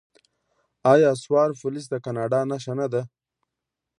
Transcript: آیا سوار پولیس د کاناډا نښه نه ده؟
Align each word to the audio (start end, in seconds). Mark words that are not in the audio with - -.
آیا 0.93 1.11
سوار 1.23 1.49
پولیس 1.61 1.85
د 1.89 1.95
کاناډا 2.05 2.39
نښه 2.49 2.73
نه 2.79 2.87
ده؟ 2.93 3.01